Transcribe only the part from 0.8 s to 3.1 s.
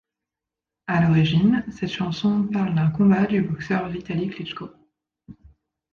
À l'origine, cette chanson parle d'un